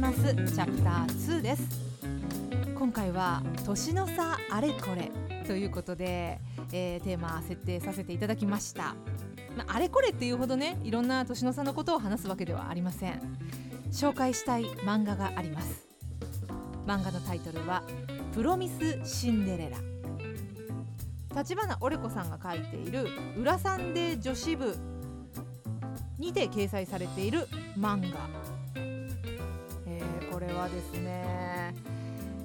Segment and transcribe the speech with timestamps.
[0.00, 0.22] します。
[0.22, 1.62] チャプター2です。
[2.74, 5.12] 今回は年の差あれこれ
[5.46, 6.40] ということで、
[6.72, 8.94] えー、テーマ設定させていただきました。
[9.58, 13.20] まあれこれっていうほどねいろんな年の差のことを話すわけではありません。
[13.92, 15.86] 紹介したい漫画があります。
[16.86, 17.82] 漫画のタイトルは
[18.32, 19.76] プロミスシンデレラ。
[21.42, 23.06] 立花オレコさんが書いている
[23.38, 24.74] 「裏サンデー女子部」
[26.18, 27.46] にて掲載されている
[27.78, 28.28] 漫画、
[30.50, 31.74] れはですね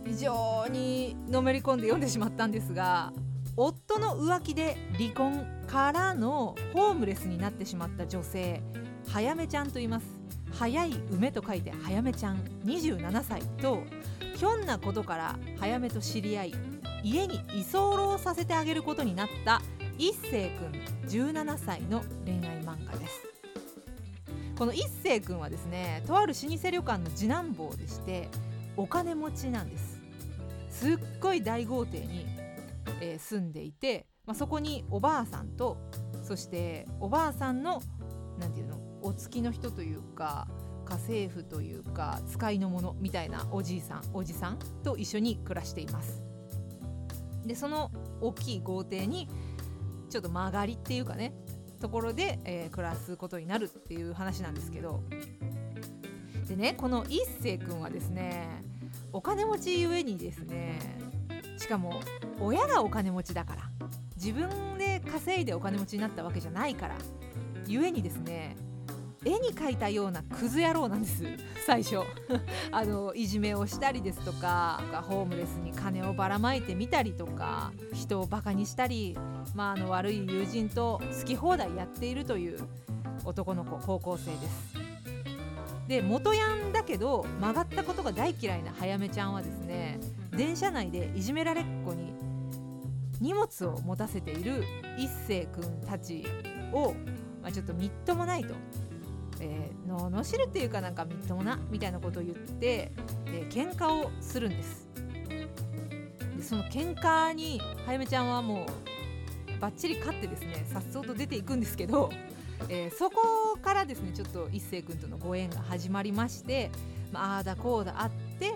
[0.06, 3.12] 非常にのめり込んで読んでしまったんですが
[3.58, 8.62] 夫の浮気で離婚からのホームレスになってしまった女性
[9.08, 10.26] 早めちゃんと言います。
[10.52, 13.84] 早い梅と書いて早めちゃん27歳と
[14.36, 16.54] ひょんなことから早めと知り合い
[17.04, 19.62] 家に居候させてあげることになった
[19.98, 20.72] 一星くん
[21.08, 22.64] 17歳の恋愛
[24.58, 28.30] この一星くんはですねとある老舗旅館の次男坊でして
[28.78, 30.00] お金持ちなんです。
[30.70, 32.26] すっごい大豪邸に、
[33.00, 35.78] えー、住んでいて、まあ、そこにおばあさんと
[36.24, 37.82] そしておばあさんの
[38.40, 40.48] 何て言うのお付きの人というか
[40.86, 46.24] 家政婦というか使いの者みたいなおじいさんおじさんと一緒に暮らしています。
[47.46, 49.30] でその大きい豪邸に
[50.10, 51.34] ちょっと曲がりっていうかね
[51.86, 55.04] ところで、えー、暮らすことになるっていう話なんですけど。
[56.48, 58.64] でねこの一星君はですね
[59.12, 60.80] お金持ちゆえにですね
[61.58, 62.00] しかも
[62.40, 63.62] 親がお金持ちだから
[64.16, 66.96] 自分で稼いでお金持ちになったわけじゃないから
[67.66, 68.56] ゆえにですね
[69.26, 71.24] 絵に描いたようなクズ野郎なんです。
[71.66, 71.98] 最初。
[72.72, 79.18] あのいじめをしたりですとかホームレスに金をばらまいてみたりとか人をバカにしたり、
[79.56, 82.60] まあ、あの悪い友人と好き放題やっているという
[83.24, 84.86] 男の子高校生です。
[85.88, 90.00] で元ヤンだけど曲がったことが大嫌いな早めちゃんはですね
[90.32, 92.14] 電車内でいじめられっ子に
[93.22, 94.64] 荷物を持たせている
[94.98, 96.26] 一星くんたち
[96.74, 96.94] を、
[97.42, 98.56] まあ、ちょっとみっともないと
[99.40, 102.92] えー、ののしるっていうかなんかみっともなみたいなことを言って、
[103.28, 104.88] えー、喧嘩をするんです。
[106.38, 112.12] でその喧嘩にはやめちゃんはもうバッチリ勝ってですねさっそうと出ていくんですけど、
[112.70, 116.70] えー、そこからですねちょっと一星君とのご縁が始まりまして、
[117.12, 118.54] まあ、あだこうだあって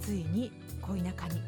[0.00, 0.52] ついに
[0.82, 1.40] 恋仲に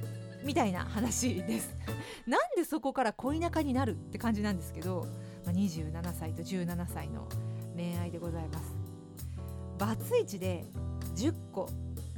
[0.43, 1.75] みたいな話です。
[2.27, 5.07] なんでそこから恋仲になるって感じなんですけど、
[5.45, 7.29] まあ、27歳と17歳の
[7.79, 8.75] 恋愛でございます。
[9.79, 10.65] バツイチで
[11.15, 11.69] 10個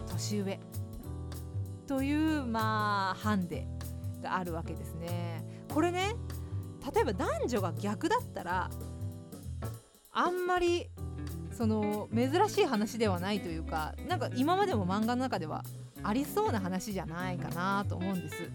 [0.06, 0.58] 年上
[1.86, 3.66] というまあハンデ
[4.22, 5.44] があるわけですね。
[5.72, 6.14] これね
[6.94, 8.70] 例えば男女が逆だったら
[10.12, 10.88] あんまり
[11.52, 15.62] その珍しい話ではないというかなんか今までも漫画の中では
[16.02, 18.50] ありそうな話じゃないかなと思うんです。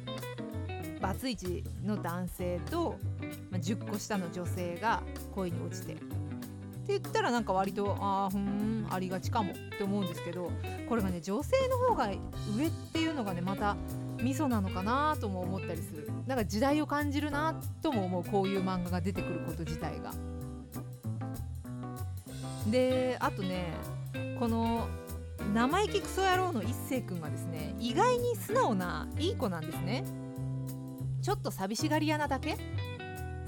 [1.00, 2.98] バツイチの男性と、
[3.52, 5.04] まあ、10個下の女性が
[5.36, 5.98] 恋に落ちて
[6.86, 10.52] って言ったらなんか割とああふんありがちかもって思うんですけど
[10.88, 12.10] これがね女性の方が
[12.56, 13.76] 上っていうのがねまた
[14.22, 16.12] ミソなのかなとも思ったりする。
[16.28, 20.14] なんか時代を感じるなとも思うこういう漫画が出てくること自体が。
[22.70, 23.74] であとね
[24.40, 24.88] この
[25.54, 30.06] 生意気クソ野郎の一星君がですね意外に素直ないい子なんですね。
[31.24, 32.56] ちょっと寂しがり屋なだけ？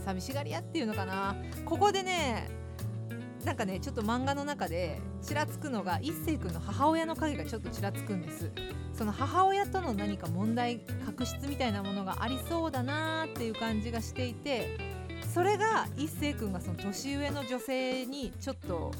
[0.03, 1.35] 寂しがり屋っていうのかな？
[1.65, 2.49] ここでね
[3.47, 8.51] なんかねちょっと漫画の中でちらつくのが一星君の母親の影がちょっとちらつくんです。
[8.93, 14.77] その母親との何か問題確執みたいなものがありそうだなーっていう感じがしていて
[15.33, 18.91] それが一星君がその年上の女性にちょっと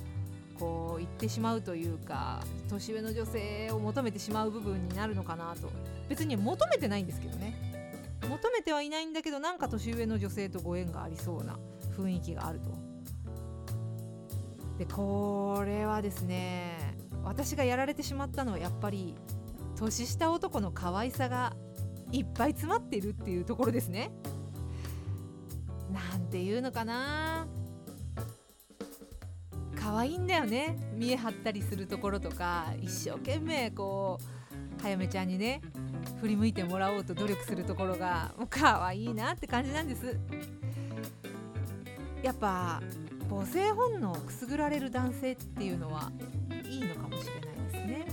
[0.57, 2.39] こう言ってしまうというか
[2.69, 5.69] 年上の女性を求めてしまう部分になるのかなと。
[6.07, 7.53] 別に求めてないんですけどね。
[8.21, 11.59] 求めてはいないんだけどなんか年上の女性とご縁がありそうな
[11.97, 12.86] 雰囲気があると。
[14.77, 19.15] でこれはですね私がやられてしまったのはやっぱり
[19.75, 21.55] 年下男の可愛さが
[22.11, 24.11] いっぱい詰まっているっていうところですね。
[25.91, 27.47] なんていうのかな。
[29.75, 30.77] 可愛いんだよね。
[30.93, 35.61] 見え張ったりするところとか一生懸命こう早めちゃんにね
[36.21, 40.17] 振り向いてもらおうと努力するところがもう可愛いなって感じなんです。
[42.23, 42.81] やっぱ
[43.29, 46.11] 母性本能をくすぐられる男性っていうのは
[46.63, 48.07] いいのかもしれないですね。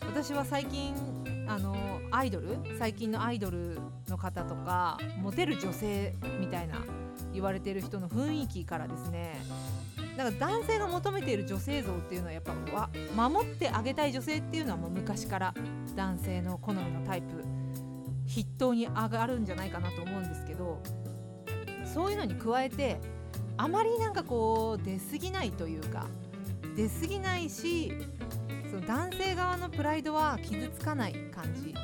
[0.00, 0.94] 私は最近
[1.48, 3.78] あのアイドル最近のアイドル
[4.08, 6.82] の方とかモテる女性みたいな
[7.32, 9.34] 言われてる人の雰囲気からですね。
[10.16, 12.90] だから男性が求めている女性像っていうのはやっぱわ
[13.30, 15.54] 守ってあげたい女性っていうのはもう昔から
[15.96, 17.42] 男性の好みのタイプ
[18.28, 20.80] 筆頭に上がるんじゃないかなと思うんですけど
[21.84, 23.00] そういうのに加えて
[23.56, 26.06] あまりなんかこう出過ぎないというか
[26.76, 27.92] 出過ぎないし
[28.70, 31.74] その男性側のプライドは傷つかない感じ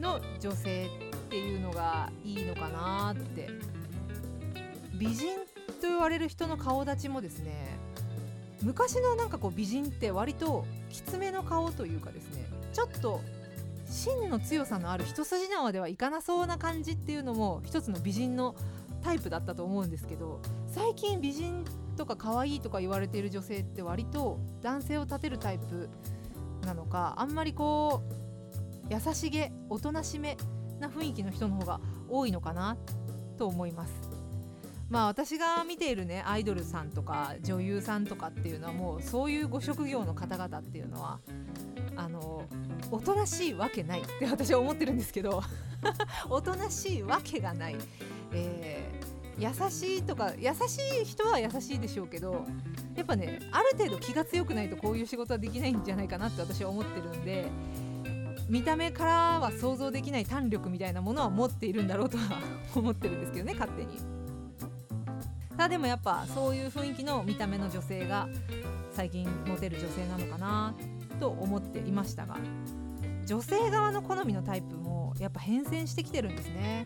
[0.00, 3.76] の女性っていうのがいいのかなって。
[4.98, 5.36] 美人
[5.80, 7.78] と言われる人の顔立ちもですね
[8.62, 13.20] 昔のなんかこう美人って割ときつめの顔というかですねちょっと
[13.88, 18.56] 芯の強さのある一筋縄ではいかなそうな感じっていうのも一つの美人の
[19.02, 21.64] タイプだったと思うんですけど最近美人
[21.96, 25.88] とか可愛いとか言われている女性って割と男性を立てるタイプ
[26.64, 28.02] なのかあんまりこ
[28.90, 30.36] う優しげおとなしめ
[30.80, 32.76] な雰囲気の人の方が多いのかな
[33.38, 33.92] と思います。
[34.88, 41.18] まあ私が見ているねアイドルさんとか女優さんとかっていうのはもうそういうご職業の方々っていうのは
[41.96, 42.44] あの
[42.90, 45.42] おとなしいわけないって私は思ってるんですけど
[46.28, 47.76] おとなしいわけがない、
[48.32, 52.44] えー、優しいとか優しい人は優しいでしょうけど
[52.94, 57.46] やっぱねある程度気が強くないとこういう仕事はできないんじゃないかなって私は思ってるんで
[58.48, 62.40] 見た目からは想像できない胆力みたいなものは持っているんだろうとは
[62.74, 64.16] 思ってるんですけどね勝手に。
[65.50, 68.28] ただでもやっぱそういう雰囲気の見た目の女性が
[68.92, 70.74] 最近モテる女性なのかな
[71.16, 72.36] と思っていましたが
[73.26, 76.84] 女性側の好みのタイプもやっぱ変遷してきてるんですね。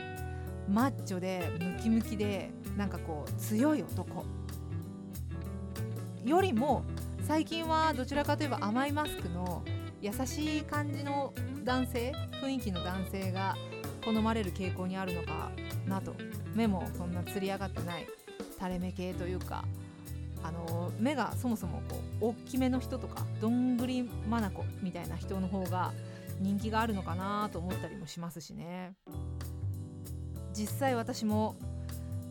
[0.69, 4.25] マッチョでムキムキでなんかこう強い男。
[6.25, 6.85] よりも
[7.27, 9.62] 最近はどちらかといえば甘いマスクの
[10.00, 11.35] 優しい感じの
[11.65, 12.12] 男性
[12.43, 13.56] 雰囲気の男性が
[14.05, 15.50] 好まれる傾向にあるのか
[15.87, 16.15] なと。
[16.55, 18.06] 目もそんなつり上がってない
[18.59, 19.65] 垂れ目系というか
[20.43, 25.93] あの目がそもそもこう大きめの人とかどんぐりまなこみたいな人の方が
[26.41, 28.95] 人気があるのかなと思ったりもしますしね。
[30.53, 31.57] 実際私も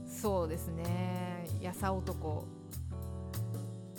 [0.07, 1.47] そうですね。
[1.61, 2.45] やさ男。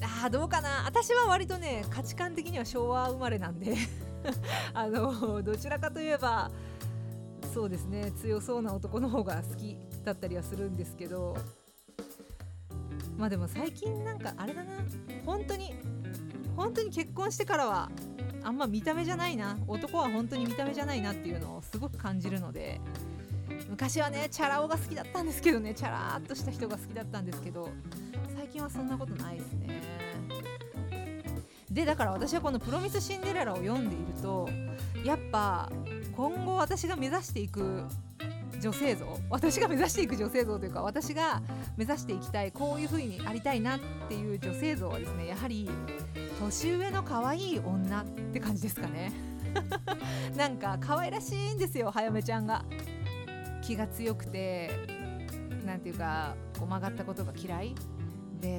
[0.03, 0.85] あーどうかな。
[0.87, 3.77] 私は割とね価値観的には昭和生まれなんで。
[4.75, 6.51] あのどちらかといえば
[7.55, 8.13] そうですね。
[8.13, 11.37] 強そうな男の方が好きだったりはするんですけど。
[13.21, 14.73] まあでも最近なんかあれだな。
[15.27, 15.75] 本当に
[16.57, 17.91] 本当に結婚してからは
[18.43, 19.59] あんま見た目じゃないな。
[19.69, 22.81] 男は本当に見た目じゃないなっていうのをすごく感じるので
[23.69, 25.75] 昔はねチャラ男が好きだったんですけどね。
[25.75, 27.69] チャラーっとした人が好きだったんですけど
[28.35, 29.83] 最近はそんなことないですね。
[31.71, 34.49] でだから私はこの「プロミス・シンデレラ」を読んでいると
[35.05, 35.71] やっぱ
[36.17, 37.85] 今後私が目指していく
[38.61, 39.07] 女性像。
[39.31, 41.43] 私が目指していく女性像というか私が
[41.77, 45.69] 目指していきたいこういう風にありたいなっていう女性像はですねやはり
[46.39, 49.13] 年上の可愛い女って感じですかね。
[50.37, 52.65] なんか可愛らしいんですよ早めちゃんが。
[53.63, 54.71] 気が強くて
[55.65, 57.75] 何ていうかこう曲がったことが嫌い。
[58.41, 58.59] で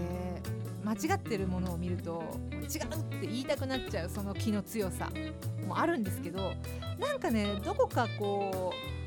[0.84, 2.68] 間違ってるものを見ると違うっ
[3.20, 5.10] て言いたくなっちゃうその気の強さ
[5.68, 6.54] もあるんですけど
[7.00, 9.01] なんかねどこかこう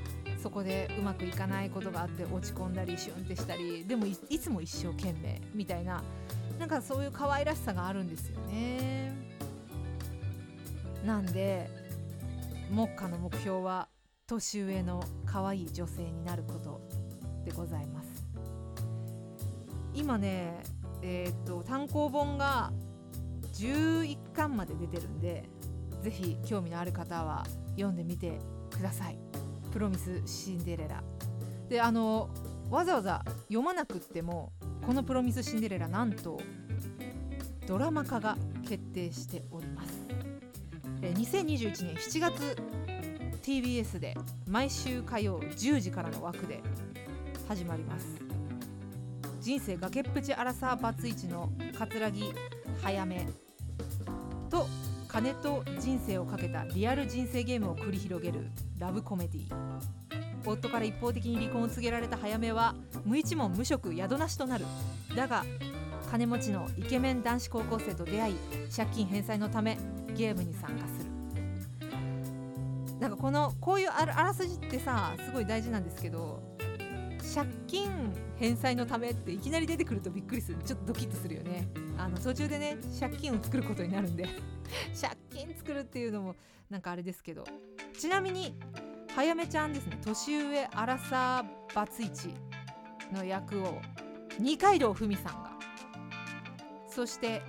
[0.44, 6.04] そこでうまくいかないことがあって落ち込んだりシュンってしたりでもいつも一生懸命みたいな
[6.58, 9.10] なんかそういう可愛らしさがあるんですよね。
[11.02, 11.70] なんで
[12.70, 13.88] 目下の目標は
[14.26, 16.78] 年上の可愛い女性になること
[17.46, 18.08] でございます。
[19.94, 20.62] 今ね
[21.00, 22.70] えー、っと単行本が
[23.54, 25.48] 11巻まで出てるんで
[26.02, 27.46] ぜひ興味のある方は
[27.76, 28.38] 読んでみて
[28.70, 29.18] ください
[29.74, 31.02] 「プロミス・シンデレラ」
[31.68, 32.30] であの
[32.70, 34.52] わざわざ読まなくっても
[34.86, 36.40] この「プロミス・シンデレラ」なんと
[37.66, 40.04] ドラマ化が決定しております。
[41.02, 42.56] 2021年7月
[43.42, 44.16] TBS で
[44.48, 46.62] 毎週火曜10時からの枠で
[47.48, 48.06] 始まります。
[49.40, 52.32] 人生崖っぷちアラサーバツイチの桂木
[52.80, 53.26] 早め。
[54.48, 54.68] と
[55.08, 58.46] 金と人生をかけたリアル人生ゲームを繰り広げる。
[58.84, 59.44] ラブコメディ
[60.44, 62.74] 夫から一方的に離婚を告げられた早めは
[63.06, 64.66] 無一文無職宿なしとなる。
[65.16, 65.42] だが
[66.10, 68.34] 金持ちのイケメン男子高校生と出会い
[68.76, 69.78] 借金返済のため
[70.14, 71.10] ゲームに参加する。
[73.00, 76.42] なんかこのこういうあらすじってさすごい大事なんですけど
[77.34, 80.58] 借金返済のためっていきなり出てくるとびっくりする。
[80.62, 81.66] ちょっとドキッとするよね。
[81.96, 84.28] あの途中でね借金を作ることになるんで。
[85.00, 86.36] 借金作るっていうのも
[86.68, 87.44] なんかあれですけど。
[87.98, 88.54] ちなみに
[89.14, 89.98] 早めちゃんですね。
[90.04, 92.34] 年上アラサーバツイチ
[93.12, 93.80] の役を
[94.38, 95.52] 二階堂ふみさんが。
[96.88, 97.42] そして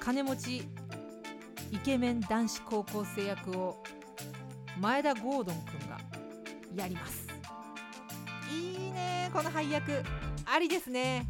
[0.00, 0.68] 金持ち
[1.72, 3.82] イケメン男子高校生役を
[4.80, 5.98] 前田ゴードン君が
[6.74, 7.26] やります。
[8.52, 9.30] いいね。
[9.32, 10.02] この配役
[10.44, 11.26] ありですね。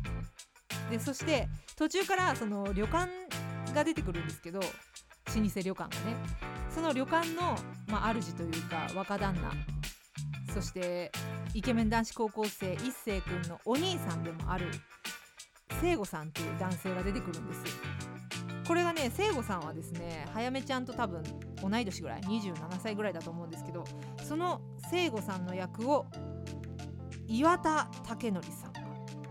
[0.90, 3.10] でそして途中からその旅館
[3.74, 6.55] が出てくるんですけど老舗旅館がね。
[6.76, 7.56] その旅館の、
[7.88, 9.50] まあ、主というか若旦那
[10.52, 11.10] そして
[11.54, 14.66] イケメン男子高校生一星君のお兄さんでもある
[15.80, 17.64] 聖子さんという男性が出てくるんです。
[18.68, 21.22] これがね聖子さんはですね早めちゃんと多分
[21.62, 23.84] 同い年ぐらい27歳ぐらいだと思うんですけど
[24.22, 26.04] その聖子さんの役を
[27.26, 28.80] 岩田武則さんが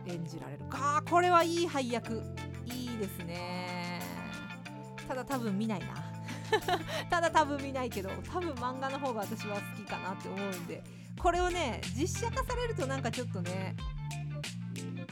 [0.07, 0.65] 演じられる。
[0.65, 2.23] かこれはいい配役。
[2.65, 4.01] いいですね。
[5.07, 6.04] ただ多分見ないな。
[7.09, 10.83] ただ多分見ないけど多分漫画の方が私は好きかなって思うんで
[11.19, 13.75] これをね実写化されるとなんかちょっとね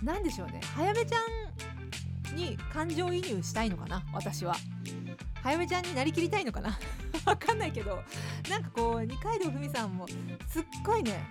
[0.03, 0.59] 何でしょうね。
[0.75, 1.17] 早めちゃ
[2.31, 4.55] んに感情移入したいのかな私は。
[5.41, 6.77] 早めちゃんになりきりたいのかな
[7.25, 8.01] わかんないけど
[8.49, 10.07] なんかこう二階堂ふみさんも
[10.47, 11.21] すっごいね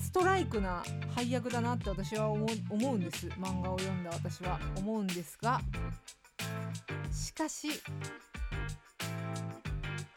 [0.00, 3.28] ストライクな配役だなって私は思う思うんです。
[3.30, 5.60] 漫画を読んだ私は思うんですが
[7.12, 7.68] しかし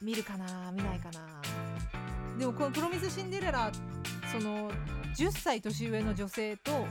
[0.02, 1.42] 見るかな見ないかな。
[2.38, 3.72] でもこの「プロミス・シンデレラ」
[4.32, 4.72] その
[5.16, 6.86] 10歳年上の女性と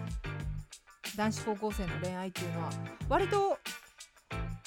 [1.16, 2.70] 男子高校生の恋愛っていうのは
[3.08, 3.58] 割と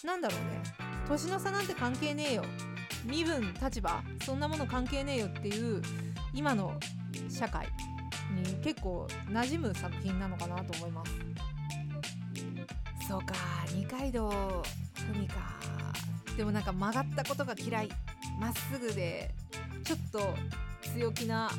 [0.03, 0.63] なんだろうね。
[1.07, 2.45] 年の差なんて関係ねえよ。
[3.05, 5.81] 身分立場そんなもの関係ねえよっていう
[6.33, 6.77] 今の
[7.29, 7.67] 社会
[8.31, 11.11] に結構馴染む作品なのかなと思います。
[13.07, 13.33] そうか
[13.73, 15.59] 二階堂ふみか。
[16.37, 17.89] でもなんか曲がったことが嫌い。
[18.39, 19.31] まっすぐで
[19.83, 20.33] ちょっと
[20.93, 21.51] 強気な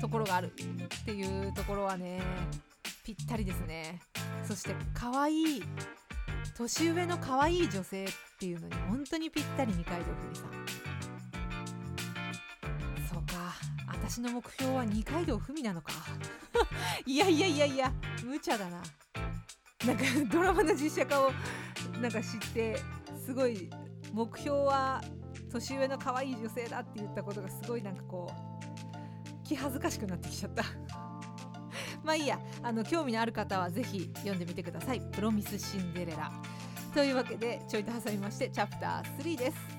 [0.00, 2.20] ところがあるっていうところはね
[3.04, 4.00] ぴったりですね。
[4.46, 5.62] そして可愛い
[6.56, 8.08] 年上の可愛い女性っ
[8.38, 10.46] ていうのに本当にぴったり二階堂ふみさん。
[13.08, 13.54] そうか。
[13.86, 15.92] 私の目標は二階堂ふみなのか。
[17.06, 17.92] いやいやいやいや
[18.24, 18.82] 無茶だな。
[19.86, 21.32] なんかドラマの実写化を
[22.00, 22.78] なんか知って
[23.24, 23.70] すごい
[24.12, 25.02] 目標は
[25.48, 30.64] 年上の可愛い女性だって言ったことがすごいなんかこう気恥ずかしくなってきちゃった。
[32.04, 32.38] まあいいや。
[32.62, 36.30] あの興味のある方は是非読んでみてください「プロミス・シンデレラ」
[36.92, 39.77] というわけでちょいと挟みましてチャプター3です。